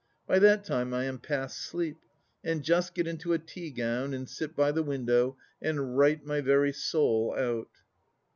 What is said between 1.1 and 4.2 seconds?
past sleep, and just get into a tea gown